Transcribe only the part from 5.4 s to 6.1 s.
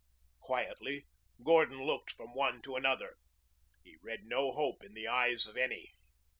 of any.